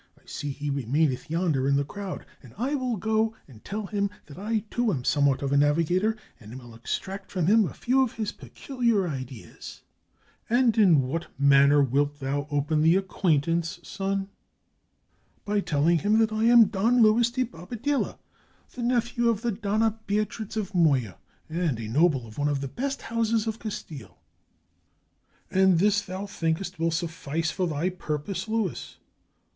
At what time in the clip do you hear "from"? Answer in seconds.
7.29-7.45